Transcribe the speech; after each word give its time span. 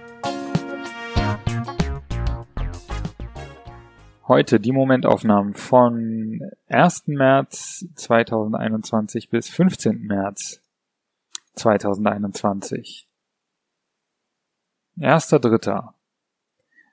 Heute 4.28 4.60
die 4.60 4.72
Momentaufnahmen 4.72 5.52
von 5.54 6.40
1. 6.68 7.08
März 7.08 7.84
2021 7.96 9.28
bis 9.28 9.50
15. 9.50 10.06
März 10.06 10.62
2021. 11.54 13.08
Erster 14.98 15.38
Dritter. 15.38 15.94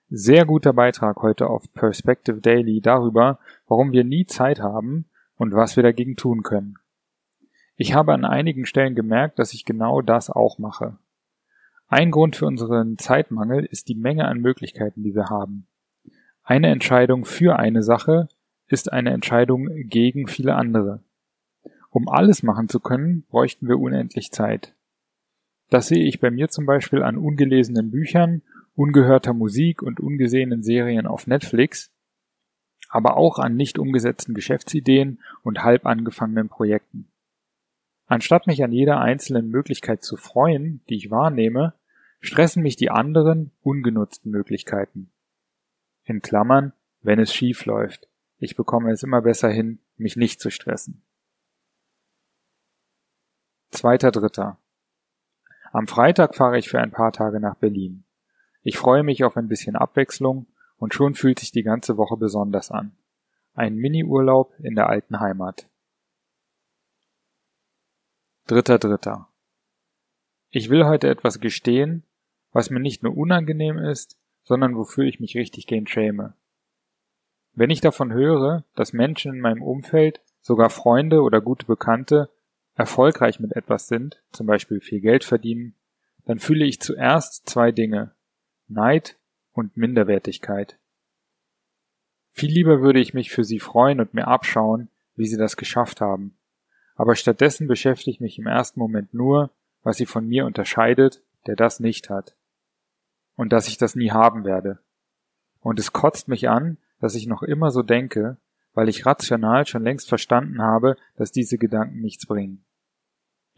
Sehr 0.10 0.46
guter 0.46 0.74
Beitrag 0.74 1.22
heute 1.22 1.48
auf 1.50 1.72
Perspective 1.74 2.42
Daily 2.42 2.82
darüber, 2.82 3.40
warum 3.68 3.92
wir 3.92 4.04
nie 4.04 4.26
Zeit 4.26 4.60
haben 4.60 5.06
und 5.36 5.54
was 5.54 5.76
wir 5.76 5.84
dagegen 5.84 6.16
tun 6.16 6.44
können. 6.44 6.76
Ich 7.76 7.94
habe 7.94 8.14
an 8.14 8.26
einigen 8.26 8.66
Stellen 8.66 8.96
gemerkt, 8.96 9.40
dass 9.40 9.54
ich 9.54 9.66
genau 9.66 10.02
das 10.02 10.30
auch 10.30 10.58
mache. 10.58 10.98
Ein 11.88 12.12
Grund 12.12 12.36
für 12.36 12.46
unseren 12.46 12.98
Zeitmangel 12.98 13.64
ist 13.66 13.88
die 13.88 13.96
Menge 13.96 14.26
an 14.26 14.40
Möglichkeiten, 14.40 15.04
die 15.04 15.14
wir 15.14 15.30
haben. 15.30 15.68
Eine 16.44 16.70
Entscheidung 16.70 17.26
für 17.26 17.58
eine 17.58 17.84
Sache 17.84 18.30
ist 18.68 18.92
eine 18.92 19.12
Entscheidung 19.12 19.68
gegen 19.88 20.28
viele 20.28 20.56
andere. 20.56 21.02
Um 21.98 22.10
alles 22.10 22.44
machen 22.44 22.70
zu 22.70 22.80
können, 22.80 23.24
bräuchten 23.24 23.68
wir 23.68 23.80
unendlich 23.80 24.32
Zeit. 24.32 24.76
Das 25.72 25.88
sehe 25.88 26.06
ich 26.06 26.20
bei 26.20 26.30
mir 26.30 26.48
zum 26.48 26.68
Beispiel 26.68 27.02
an 27.02 27.18
ungelesenen 27.18 27.90
Büchern, 27.90 28.44
ungehörter 28.76 29.34
Musik 29.34 29.82
und 29.82 30.00
ungesehenen 30.00 30.62
Serien 30.62 31.08
auf 31.08 31.26
Netflix, 31.26 31.92
aber 32.88 33.18
auch 33.18 33.40
an 33.40 33.56
nicht 33.56 33.80
umgesetzten 33.80 34.36
Geschäftsideen 34.36 35.24
und 35.42 35.64
halb 35.64 35.88
angefangenen 35.88 36.50
Projekten. 36.50 37.08
Anstatt 38.06 38.46
mich 38.46 38.64
an 38.64 38.72
jeder 38.72 39.02
einzelnen 39.02 39.50
Möglichkeit 39.50 40.04
zu 40.04 40.18
freuen, 40.18 40.82
die 40.90 40.98
ich 40.98 41.10
wahrnehme, 41.10 41.74
stressen 42.20 42.62
mich 42.62 42.76
die 42.76 42.92
anderen, 42.92 43.50
ungenutzten 43.64 44.30
Möglichkeiten. 44.30 45.10
In 46.04 46.22
Klammern, 46.22 46.74
wenn 47.02 47.18
es 47.18 47.34
schief 47.34 47.66
läuft. 47.66 48.08
Ich 48.38 48.56
bekomme 48.56 48.92
es 48.92 49.02
immer 49.02 49.24
besser 49.24 49.50
hin, 49.50 49.80
mich 49.98 50.16
nicht 50.16 50.40
zu 50.40 50.52
stressen. 50.52 51.02
Zweiter 53.72 54.12
Dritter. 54.12 54.58
Am 55.72 55.88
Freitag 55.88 56.36
fahre 56.36 56.58
ich 56.58 56.70
für 56.70 56.80
ein 56.80 56.92
paar 56.92 57.12
Tage 57.12 57.40
nach 57.40 57.56
Berlin. 57.56 58.06
Ich 58.64 58.78
freue 58.78 59.04
mich 59.04 59.24
auf 59.24 59.38
ein 59.38 59.48
bisschen 59.48 59.76
Abwechslung 59.76 60.48
und 60.78 60.94
schon 60.94 61.16
fühlt 61.16 61.40
sich 61.40 61.52
die 61.52 61.64
ganze 61.64 61.98
Woche 61.98 62.18
besonders 62.18 62.72
an. 62.72 62.96
Ein 63.54 63.76
Mini-Urlaub 63.76 64.54
in 64.60 64.76
der 64.76 64.88
alten 64.88 65.20
Heimat. 65.20 65.68
Dritter 68.48 68.80
Dritter. 68.80 69.28
Ich 70.50 70.70
will 70.70 70.86
heute 70.86 71.10
etwas 71.10 71.42
gestehen, 71.42 72.04
was 72.54 72.70
mir 72.70 72.80
nicht 72.80 73.04
nur 73.04 73.18
unangenehm 73.18 73.78
ist, 73.78 74.18
sondern 74.44 74.78
wofür 74.78 75.04
ich 75.04 75.20
mich 75.20 75.36
richtig 75.36 75.68
gehen 75.68 75.88
schäme. 75.88 76.34
Wenn 77.54 77.70
ich 77.70 77.82
davon 77.82 78.14
höre, 78.14 78.64
dass 78.76 78.94
Menschen 78.94 79.34
in 79.34 79.42
meinem 79.42 79.62
Umfeld, 79.62 80.22
sogar 80.42 80.70
Freunde 80.70 81.22
oder 81.22 81.42
gute 81.42 81.66
Bekannte, 81.66 82.30
erfolgreich 82.78 83.40
mit 83.40 83.56
etwas 83.56 83.88
sind, 83.88 84.22
zum 84.32 84.46
Beispiel 84.46 84.80
viel 84.80 85.02
Geld 85.02 85.24
verdienen, 85.24 85.76
dann 86.26 86.40
fühle 86.40 86.66
ich 86.66 86.80
zuerst 86.80 87.50
zwei 87.50 87.72
Dinge 87.72 88.12
Neid 88.68 89.18
und 89.54 89.76
Minderwertigkeit. 89.78 90.78
Viel 92.30 92.52
lieber 92.52 92.82
würde 92.82 93.00
ich 93.00 93.14
mich 93.14 93.32
für 93.32 93.44
sie 93.44 93.60
freuen 93.60 94.00
und 94.00 94.14
mir 94.14 94.28
abschauen, 94.28 94.90
wie 95.16 95.26
sie 95.26 95.38
das 95.38 95.58
geschafft 95.58 96.02
haben. 96.02 96.38
Aber 96.96 97.16
stattdessen 97.16 97.68
beschäftige 97.68 98.12
ich 98.12 98.20
mich 98.20 98.38
im 98.38 98.46
ersten 98.46 98.80
Moment 98.80 99.14
nur, 99.14 99.52
was 99.82 99.98
sie 99.98 100.06
von 100.06 100.28
mir 100.28 100.46
unterscheidet, 100.46 101.24
der 101.48 101.56
das 101.56 101.80
nicht 101.80 102.10
hat. 102.10 102.36
Und 103.36 103.54
dass 103.54 103.68
ich 103.68 103.78
das 103.78 103.96
nie 103.96 104.12
haben 104.12 104.46
werde. 104.46 104.80
Und 105.62 105.80
es 105.80 105.94
kotzt 105.94 106.28
mich 106.28 106.50
an, 106.50 106.78
dass 107.00 107.16
ich 107.16 107.26
noch 107.26 107.42
immer 107.42 107.72
so 107.72 107.82
denke, 107.82 108.38
weil 108.74 108.90
ich 108.90 109.06
rational 109.06 109.66
schon 109.66 109.84
längst 109.84 110.08
verstanden 110.08 110.62
habe, 110.62 110.98
dass 111.16 111.32
diese 111.32 111.58
Gedanken 111.58 112.02
nichts 112.02 112.28
bringen. 112.28 112.64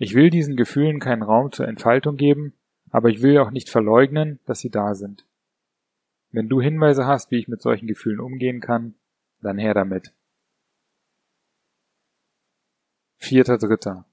Ich 0.02 0.16
will 0.16 0.30
diesen 0.30 0.56
Gefühlen 0.56 1.02
keinen 1.02 1.24
Raum 1.24 1.52
zur 1.52 1.68
Entfaltung 1.68 2.16
geben, 2.16 2.54
aber 2.90 3.10
ich 3.10 3.22
will 3.22 3.38
auch 3.38 3.52
nicht 3.52 3.70
verleugnen, 3.70 4.40
dass 4.46 4.62
sie 4.62 4.70
da 4.70 4.96
sind. 4.96 5.26
Wenn 6.32 6.48
du 6.48 6.62
Hinweise 6.62 7.06
hast, 7.06 7.32
wie 7.32 7.38
ich 7.38 7.50
mit 7.50 7.62
solchen 7.62 7.86
Gefühlen 7.86 8.22
umgehen 8.22 8.62
kann, 8.62 8.96
dann 9.42 9.58
her 9.58 9.74
damit. 9.74 10.14
Vierter 13.18 13.58
Dritter. 13.58 14.06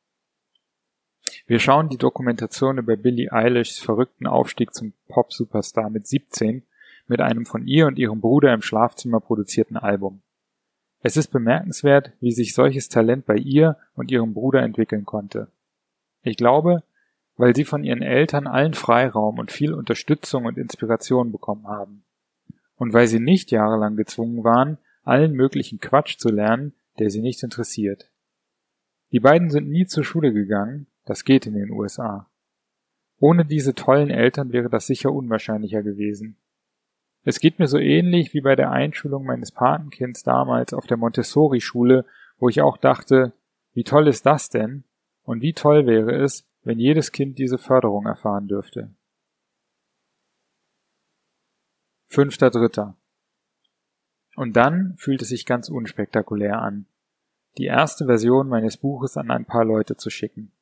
Wir 1.46 1.60
schauen 1.60 1.88
die 1.88 1.98
Dokumentation 1.98 2.78
über 2.78 2.96
Billie 2.96 3.30
Eilishs 3.30 3.78
verrückten 3.78 4.26
Aufstieg 4.26 4.74
zum 4.74 4.92
Pop-Superstar 5.06 5.88
mit 5.88 6.08
17 6.08 6.64
mit 7.06 7.20
einem 7.20 7.46
von 7.46 7.64
ihr 7.64 7.86
und 7.86 7.96
ihrem 8.00 8.20
Bruder 8.20 8.52
im 8.52 8.62
Schlafzimmer 8.62 9.20
produzierten 9.20 9.76
Album. 9.76 10.20
Es 11.02 11.16
ist 11.16 11.28
bemerkenswert, 11.28 12.10
wie 12.20 12.32
sich 12.32 12.54
solches 12.54 12.88
Talent 12.88 13.24
bei 13.26 13.36
ihr 13.36 13.76
und 13.94 14.10
ihrem 14.10 14.34
Bruder 14.34 14.62
entwickeln 14.62 15.04
konnte. 15.04 15.46
Ich 16.26 16.36
glaube, 16.36 16.82
weil 17.36 17.54
sie 17.54 17.64
von 17.64 17.84
ihren 17.84 18.02
Eltern 18.02 18.48
allen 18.48 18.74
Freiraum 18.74 19.38
und 19.38 19.52
viel 19.52 19.72
Unterstützung 19.72 20.44
und 20.44 20.58
Inspiration 20.58 21.30
bekommen 21.30 21.68
haben. 21.68 22.02
Und 22.76 22.92
weil 22.92 23.06
sie 23.06 23.20
nicht 23.20 23.52
jahrelang 23.52 23.94
gezwungen 23.94 24.42
waren, 24.42 24.78
allen 25.04 25.34
möglichen 25.34 25.78
Quatsch 25.78 26.18
zu 26.18 26.28
lernen, 26.30 26.74
der 26.98 27.10
sie 27.10 27.22
nicht 27.22 27.44
interessiert. 27.44 28.10
Die 29.12 29.20
beiden 29.20 29.50
sind 29.50 29.68
nie 29.68 29.86
zur 29.86 30.02
Schule 30.02 30.32
gegangen, 30.32 30.88
das 31.04 31.22
geht 31.22 31.46
in 31.46 31.54
den 31.54 31.70
USA. 31.70 32.28
Ohne 33.20 33.44
diese 33.44 33.74
tollen 33.76 34.10
Eltern 34.10 34.52
wäre 34.52 34.68
das 34.68 34.88
sicher 34.88 35.12
unwahrscheinlicher 35.12 35.84
gewesen. 35.84 36.36
Es 37.22 37.38
geht 37.38 37.60
mir 37.60 37.68
so 37.68 37.78
ähnlich 37.78 38.34
wie 38.34 38.40
bei 38.40 38.56
der 38.56 38.72
Einschulung 38.72 39.24
meines 39.24 39.52
Patenkinds 39.52 40.24
damals 40.24 40.74
auf 40.74 40.88
der 40.88 40.96
Montessori-Schule, 40.96 42.04
wo 42.38 42.48
ich 42.48 42.62
auch 42.62 42.78
dachte, 42.78 43.32
wie 43.74 43.84
toll 43.84 44.08
ist 44.08 44.26
das 44.26 44.48
denn? 44.48 44.82
Und 45.26 45.42
wie 45.42 45.52
toll 45.52 45.86
wäre 45.86 46.14
es, 46.22 46.46
wenn 46.62 46.78
jedes 46.78 47.10
Kind 47.10 47.38
diese 47.38 47.58
Förderung 47.58 48.06
erfahren 48.06 48.46
dürfte. 48.46 48.94
Fünfter 52.06 52.50
Dritter. 52.50 52.96
Und 54.36 54.56
dann 54.56 54.96
fühlt 54.96 55.22
es 55.22 55.28
sich 55.28 55.44
ganz 55.44 55.68
unspektakulär 55.68 56.62
an, 56.62 56.86
die 57.58 57.64
erste 57.64 58.06
Version 58.06 58.48
meines 58.48 58.76
Buches 58.76 59.16
an 59.16 59.30
ein 59.32 59.44
paar 59.44 59.64
Leute 59.64 59.96
zu 59.96 60.10
schicken. 60.10 60.52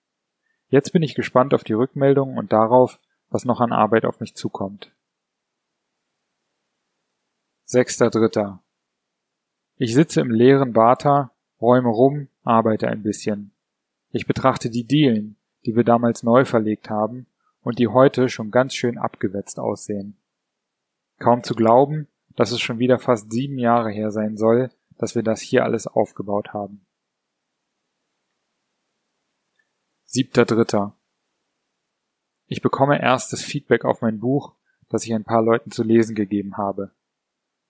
Jetzt 0.69 0.93
bin 0.93 1.03
ich 1.03 1.15
gespannt 1.15 1.53
auf 1.53 1.65
die 1.65 1.75
Rückmeldungen 1.75 2.39
und 2.39 2.53
darauf, 2.53 2.99
was 3.29 3.45
noch 3.45 3.61
an 3.61 3.73
Arbeit 3.73 4.07
auf 4.07 4.21
mich 4.21 4.35
zukommt. 4.35 4.95
Sechster 7.67 8.09
Dritter. 8.09 8.63
Ich 9.77 9.93
sitze 9.93 10.23
im 10.23 10.31
leeren 10.31 10.73
Bata, 10.73 11.33
räume 11.61 11.91
rum, 11.91 12.29
arbeite 12.45 12.89
ein 12.89 13.03
bisschen. 13.03 13.54
Ich 14.15 14.29
betrachte 14.29 14.71
die 14.71 14.87
Dielen, 14.87 15.37
die 15.67 15.75
wir 15.75 15.83
damals 15.83 16.23
neu 16.23 16.45
verlegt 16.45 16.89
haben 16.89 17.27
und 17.63 17.81
die 17.81 17.89
heute 17.89 18.29
schon 18.29 18.53
ganz 18.53 18.73
schön 18.73 18.97
abgewetzt 18.97 19.59
aussehen. 19.59 20.17
Kaum 21.19 21.43
zu 21.43 21.57
glauben, 21.57 22.07
dass 22.37 22.53
es 22.53 22.61
schon 22.61 22.79
wieder 22.79 23.01
fast 23.01 23.33
sieben 23.33 23.59
Jahre 23.59 23.91
her 23.91 24.13
sein 24.13 24.37
soll, 24.37 24.71
dass 24.99 25.17
wir 25.17 25.25
das 25.25 25.41
hier 25.41 25.65
alles 25.65 25.89
aufgebaut 25.89 26.53
haben. 26.53 26.87
Siebter 30.05 30.45
Dritter. 30.45 30.97
Ich 32.47 32.62
bekomme 32.62 33.03
erstes 33.03 33.43
Feedback 33.43 33.85
auf 33.85 34.00
mein 34.00 34.21
Buch, 34.21 34.55
das 34.91 35.05
ich 35.05 35.12
ein 35.12 35.25
paar 35.25 35.43
Leuten 35.43 35.73
zu 35.73 35.83
lesen 35.83 36.15
gegeben 36.15 36.56
habe. 36.56 36.93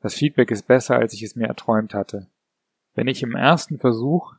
Das 0.00 0.12
Feedback 0.12 0.50
ist 0.50 0.66
besser, 0.66 0.96
als 0.96 1.14
ich 1.14 1.22
es 1.22 1.36
mir 1.36 1.46
erträumt 1.46 1.94
hatte. 1.94 2.28
Wenn 2.92 3.08
ich 3.08 3.22
im 3.22 3.34
ersten 3.34 3.78
Versuch 3.78 4.34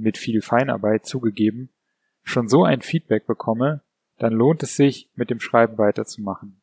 mit 0.00 0.18
viel 0.18 0.42
Feinarbeit 0.42 1.06
zugegeben, 1.06 1.70
schon 2.22 2.48
so 2.48 2.64
ein 2.64 2.82
Feedback 2.82 3.26
bekomme, 3.26 3.82
dann 4.16 4.32
lohnt 4.32 4.62
es 4.62 4.76
sich, 4.76 5.10
mit 5.14 5.30
dem 5.30 5.40
Schreiben 5.40 5.78
weiterzumachen. 5.78 6.60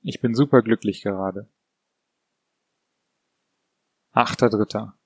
Ich 0.00 0.20
bin 0.20 0.34
superglücklich 0.34 1.02
gerade. 1.02 1.48
Achter 4.12 4.48
Dritter. 4.48 4.96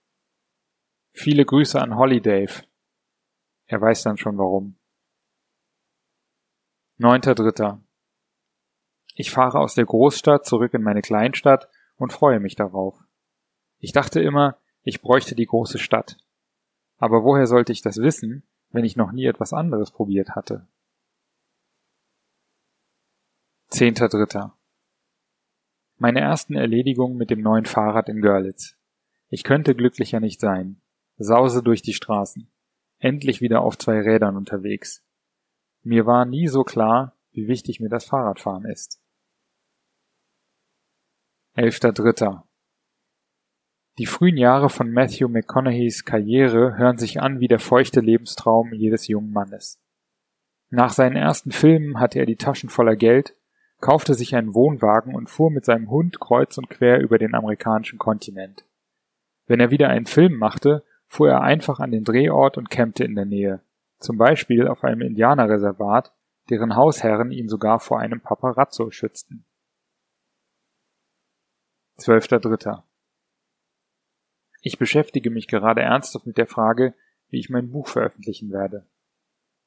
Viele 1.13 1.45
Grüße 1.45 1.81
an 1.81 1.97
Hollydave. 1.97 2.65
Er 3.67 3.81
weiß 3.81 4.03
dann 4.03 4.19
schon 4.19 4.39
warum. 4.39 4.79
Neunter 6.99 7.35
Dritter. 7.35 7.83
Ich 9.15 9.31
fahre 9.31 9.59
aus 9.59 9.75
der 9.75 9.87
Großstadt 9.87 10.47
zurück 10.47 10.75
in 10.75 10.83
meine 10.83 11.03
Kleinstadt 11.03 11.69
und 11.97 12.13
freue 12.13 12.41
mich 12.41 12.55
darauf. 12.55 13.03
Ich 13.79 13.93
dachte 13.93 14.21
immer, 14.21 14.59
ich 14.83 15.01
bräuchte 15.01 15.35
die 15.35 15.47
große 15.47 15.79
Stadt. 15.79 16.19
Aber 17.01 17.25
woher 17.25 17.47
sollte 17.47 17.73
ich 17.73 17.81
das 17.81 17.97
wissen, 17.97 18.47
wenn 18.69 18.85
ich 18.85 18.95
noch 18.95 19.11
nie 19.11 19.25
etwas 19.25 19.55
anderes 19.55 19.91
probiert 19.91 20.37
hatte? 20.37 20.69
Zehnter 23.69 24.09
Dritter. 24.09 24.57
Meine 25.97 26.21
ersten 26.21 26.57
Erledigungen 26.57 27.17
mit 27.17 27.31
dem 27.31 27.41
neuen 27.41 27.65
Fahrrad 27.65 28.09
in 28.11 28.21
Görlitz. 28.21 28.77
Ich 29.29 29.45
könnte 29.45 29.75
glücklicher 29.75 30.21
nicht 30.21 30.41
sein. 30.41 30.83
Sause 31.17 31.63
durch 31.63 31.81
die 31.81 31.95
Straßen. 31.95 32.51
Endlich 32.99 33.41
wieder 33.41 33.63
auf 33.63 33.79
zwei 33.79 34.01
Rädern 34.01 34.37
unterwegs. 34.37 35.03
Mir 35.83 36.05
war 36.05 36.27
nie 36.27 36.49
so 36.49 36.65
klar, 36.65 37.17
wie 37.31 37.49
wichtig 37.49 37.81
mir 37.81 37.89
das 37.89 38.05
Fahrradfahren 38.05 38.67
ist. 38.67 39.01
Elfter 41.55 41.93
Dritter. 41.93 42.47
Die 43.99 44.07
frühen 44.07 44.37
Jahre 44.37 44.71
von 44.71 44.91
Matthew 44.91 45.29
McConaugheys 45.29 46.05
Karriere 46.05 46.77
hören 46.77 46.99
sich 46.99 47.21
an 47.21 47.41
wie 47.41 47.49
der 47.49 47.59
feuchte 47.59 48.01
Lebenstraum 48.01 48.73
jedes 48.73 49.09
jungen 49.09 49.33
Mannes. 49.33 49.79
Nach 50.71 50.93
seinen 50.93 51.17
ersten 51.17 51.51
Filmen 51.51 52.01
hatte 52.01 52.19
er 52.19 52.27
die 52.27 52.37
Taschen 52.37 52.71
voller 52.71 52.97
Geld 52.97 53.35
kaufte 53.81 54.15
sich 54.15 54.35
einen 54.35 54.55
Wohnwagen 54.55 55.15
und 55.15 55.29
fuhr 55.29 55.51
mit 55.51 55.65
seinem 55.65 55.91
Hund 55.91 56.21
kreuz 56.21 56.59
und 56.59 56.71
quer 56.71 57.01
über 57.01 57.19
den 57.19 57.35
amerikanischen 57.35 57.99
Kontinent. 57.99 58.65
Wenn 59.47 59.61
er 59.61 59.71
wieder 59.71 59.89
einen 59.89 60.07
Film 60.07 60.37
machte, 60.37 60.85
fuhr 61.07 61.31
er 61.31 61.43
einfach 61.43 61.81
an 61.81 61.91
den 61.91 62.05
Drehort 62.05 62.57
und 62.57 62.71
campte 62.71 63.05
in 63.05 63.15
der 63.15 63.25
Nähe, 63.25 63.63
zum 63.99 64.17
Beispiel 64.17 64.69
auf 64.69 64.85
einem 64.85 65.01
Indianerreservat, 65.01 66.15
deren 66.51 66.77
Hausherren 66.77 67.33
ihn 67.33 67.49
sogar 67.49 67.81
vor 67.81 67.99
einem 67.99 68.21
Paparazzo 68.21 68.91
schützten. 68.91 69.45
12.3. 71.99 72.83
Ich 74.61 74.79
beschäftige 74.79 75.31
mich 75.31 75.49
gerade 75.49 75.81
ernsthaft 75.81 76.27
mit 76.27 76.39
der 76.39 76.47
Frage, 76.47 76.95
wie 77.29 77.39
ich 77.39 77.49
mein 77.49 77.71
Buch 77.71 77.89
veröffentlichen 77.89 78.51
werde. 78.51 78.87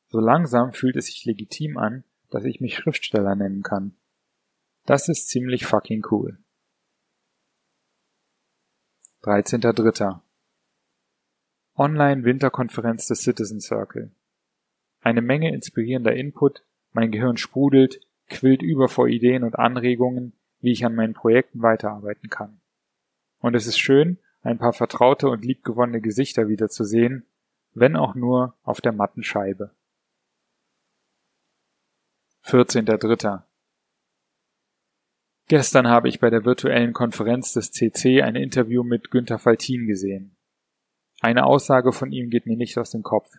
So 0.07 0.19
langsam 0.19 0.73
fühlt 0.73 0.95
es 0.95 1.07
sich 1.07 1.25
legitim 1.25 1.77
an, 1.77 2.03
dass 2.29 2.45
ich 2.45 2.61
mich 2.61 2.75
Schriftsteller 2.75 3.35
nennen 3.35 3.63
kann. 3.63 3.95
Das 4.85 5.07
ist 5.07 5.29
ziemlich 5.29 5.65
fucking 5.65 6.05
cool. 6.11 6.37
13.3. 9.23 10.19
Online-Winterkonferenz 11.75 13.07
des 13.07 13.21
Citizen 13.21 13.61
Circle. 13.61 14.11
Eine 14.99 15.21
Menge 15.21 15.53
inspirierender 15.53 16.13
Input, 16.13 16.63
mein 16.91 17.11
Gehirn 17.11 17.37
sprudelt, 17.37 18.01
quillt 18.27 18.61
über 18.61 18.89
vor 18.89 19.07
Ideen 19.07 19.43
und 19.43 19.57
Anregungen, 19.57 20.33
wie 20.59 20.71
ich 20.71 20.85
an 20.85 20.95
meinen 20.95 21.13
Projekten 21.13 21.61
weiterarbeiten 21.61 22.29
kann. 22.29 22.61
Und 23.39 23.55
es 23.55 23.65
ist 23.65 23.79
schön, 23.79 24.19
ein 24.43 24.57
paar 24.57 24.73
vertraute 24.73 25.29
und 25.29 25.43
liebgewonnene 25.43 26.01
Gesichter 26.01 26.47
wiederzusehen, 26.47 27.25
wenn 27.73 27.95
auch 27.95 28.13
nur 28.13 28.55
auf 28.63 28.81
der 28.81 28.91
matten 28.91 29.23
Scheibe. 29.23 29.71
14.3. 32.45 33.41
Gestern 35.47 35.87
habe 35.87 36.09
ich 36.09 36.19
bei 36.19 36.29
der 36.29 36.45
virtuellen 36.45 36.93
Konferenz 36.93 37.53
des 37.53 37.71
CC 37.71 38.21
ein 38.21 38.35
Interview 38.35 38.83
mit 38.83 39.11
Günther 39.11 39.39
Faltin 39.39 39.87
gesehen. 39.87 40.35
Eine 41.21 41.45
Aussage 41.45 41.93
von 41.93 42.11
ihm 42.11 42.29
geht 42.29 42.45
mir 42.45 42.57
nicht 42.57 42.77
aus 42.77 42.91
dem 42.91 43.03
Kopf. 43.03 43.31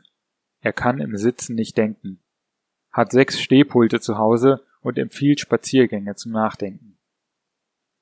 Er 0.60 0.72
kann 0.72 1.00
im 1.00 1.16
Sitzen 1.16 1.54
nicht 1.54 1.76
denken, 1.76 2.22
hat 2.90 3.12
sechs 3.12 3.40
Stehpulte 3.40 4.00
zu 4.00 4.16
Hause 4.16 4.64
und 4.80 4.98
empfiehlt 4.98 5.40
Spaziergänge 5.40 6.14
zum 6.14 6.32
Nachdenken. 6.32 6.98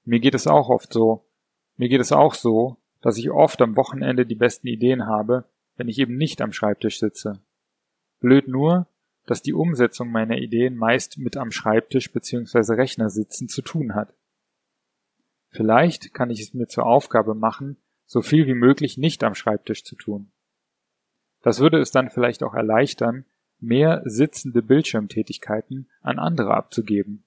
Mir 0.05 0.21
geht 0.21 0.35
es 0.35 0.47
auch 0.47 0.69
oft 0.69 0.93
so. 0.93 1.29
Mir 1.77 1.89
geht 1.89 2.01
es 2.01 2.13
auch 2.13 2.35
so, 2.35 2.82
dass 3.03 3.19
ich 3.19 3.31
oft 3.31 3.61
am 3.61 3.77
Wochenende 3.77 4.25
die 4.25 4.37
besten 4.37 4.69
Ideen 4.69 5.07
habe, 5.07 5.45
wenn 5.77 5.89
ich 5.89 5.99
eben 5.99 6.17
nicht 6.17 6.41
am 6.41 6.53
Schreibtisch 6.53 6.99
sitze. 6.99 7.41
Blöd 8.21 8.49
nur, 8.49 8.87
dass 9.27 9.43
die 9.43 9.53
Umsetzung 9.53 10.11
meiner 10.11 10.39
Ideen 10.39 10.77
meist 10.77 11.19
mit 11.19 11.37
am 11.37 11.51
Schreibtisch 11.51 12.13
bzw. 12.13 12.75
Rechner 12.75 13.11
sitzen 13.11 13.49
zu 13.49 13.63
tun 13.63 13.95
hat. 13.95 14.15
Vielleicht 15.49 16.15
kann 16.15 16.31
ich 16.31 16.41
es 16.41 16.55
mir 16.55 16.67
zur 16.67 16.87
Aufgabe 16.87 17.35
machen, 17.35 17.77
so 18.07 18.23
viel 18.23 18.47
wie 18.47 18.55
möglich 18.55 18.97
nicht 18.97 19.23
am 19.23 19.35
Schreibtisch 19.35 19.85
zu 19.85 19.97
tun. 19.97 20.33
Das 21.43 21.61
würde 21.61 21.79
es 21.79 21.91
dann 21.91 22.09
vielleicht 22.09 22.43
auch 22.43 22.55
erleichtern, 22.55 23.25
mehr 23.59 24.03
sitzende 24.05 24.63
Bildschirmtätigkeiten 24.63 25.89
an 26.01 26.19
andere 26.19 26.55
abzugeben 26.55 27.25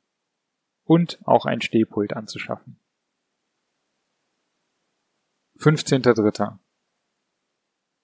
und 0.84 1.20
auch 1.26 1.46
ein 1.46 1.62
Stehpult 1.62 2.14
anzuschaffen. 2.14 2.80
15.3. 5.60 6.58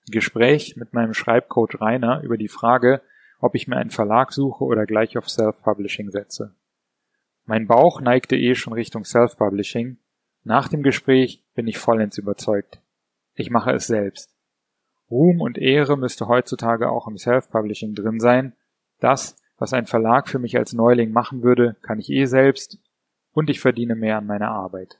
Gespräch 0.09 0.77
mit 0.77 0.93
meinem 0.93 1.13
Schreibcoach 1.13 1.81
Rainer 1.81 2.21
über 2.21 2.37
die 2.37 2.47
Frage, 2.47 3.01
ob 3.39 3.55
ich 3.55 3.67
mir 3.67 3.75
einen 3.75 3.89
Verlag 3.89 4.31
suche 4.31 4.63
oder 4.63 4.85
gleich 4.85 5.17
auf 5.17 5.29
Self-Publishing 5.29 6.11
setze. 6.11 6.55
Mein 7.45 7.67
Bauch 7.67 7.99
neigte 7.99 8.37
eh 8.37 8.55
schon 8.55 8.73
Richtung 8.73 9.03
Self-Publishing. 9.03 9.97
Nach 10.43 10.69
dem 10.69 10.81
Gespräch 10.81 11.43
bin 11.53 11.67
ich 11.67 11.77
vollends 11.77 12.17
überzeugt. 12.17 12.81
Ich 13.35 13.49
mache 13.49 13.71
es 13.71 13.87
selbst. 13.87 14.33
Ruhm 15.09 15.41
und 15.41 15.57
Ehre 15.57 15.97
müsste 15.97 16.27
heutzutage 16.27 16.89
auch 16.89 17.07
im 17.07 17.17
Self-Publishing 17.17 17.95
drin 17.95 18.19
sein. 18.19 18.53
Das, 18.99 19.35
was 19.57 19.73
ein 19.73 19.87
Verlag 19.87 20.29
für 20.29 20.39
mich 20.39 20.57
als 20.57 20.71
Neuling 20.71 21.11
machen 21.11 21.43
würde, 21.43 21.75
kann 21.81 21.99
ich 21.99 22.09
eh 22.09 22.25
selbst. 22.25 22.79
Und 23.33 23.49
ich 23.49 23.59
verdiene 23.59 23.95
mehr 23.95 24.17
an 24.17 24.25
meiner 24.25 24.51
Arbeit. 24.51 24.99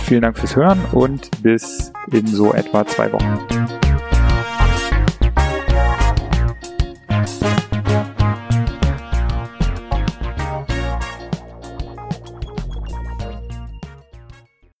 Vielen 0.11 0.23
Dank 0.23 0.37
fürs 0.37 0.57
Hören 0.57 0.77
und 0.91 1.31
bis 1.41 1.93
in 2.11 2.27
so 2.27 2.53
etwa 2.53 2.85
zwei 2.85 3.09
Wochen. 3.13 3.80